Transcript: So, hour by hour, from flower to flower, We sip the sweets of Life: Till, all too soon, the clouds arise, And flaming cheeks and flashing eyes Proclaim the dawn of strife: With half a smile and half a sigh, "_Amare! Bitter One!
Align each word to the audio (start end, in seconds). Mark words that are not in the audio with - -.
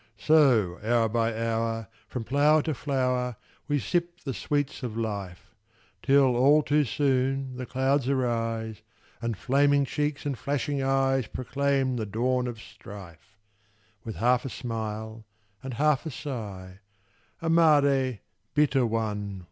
So, 0.17 0.79
hour 0.81 1.07
by 1.07 1.31
hour, 1.39 1.87
from 2.07 2.23
flower 2.23 2.63
to 2.63 2.73
flower, 2.73 3.35
We 3.67 3.77
sip 3.77 4.21
the 4.21 4.33
sweets 4.33 4.81
of 4.81 4.97
Life: 4.97 5.53
Till, 6.01 6.35
all 6.35 6.63
too 6.63 6.85
soon, 6.85 7.55
the 7.55 7.67
clouds 7.67 8.09
arise, 8.09 8.81
And 9.21 9.37
flaming 9.37 9.85
cheeks 9.85 10.25
and 10.25 10.35
flashing 10.35 10.81
eyes 10.81 11.27
Proclaim 11.27 11.97
the 11.97 12.07
dawn 12.07 12.47
of 12.47 12.59
strife: 12.59 13.37
With 14.03 14.15
half 14.15 14.43
a 14.43 14.49
smile 14.49 15.23
and 15.61 15.75
half 15.75 16.07
a 16.07 16.09
sigh, 16.09 16.79
"_Amare! 17.39 18.21
Bitter 18.55 18.87
One! 18.87 19.39